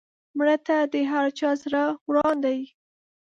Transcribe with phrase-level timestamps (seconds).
[0.37, 2.59] مړه ته د هر چا زړه وران دی